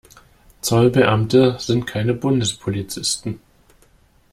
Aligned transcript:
Zollbeamte 0.61 1.57
sind 1.59 1.85
keine 1.85 2.15
Bundespolizisten. 2.15 3.39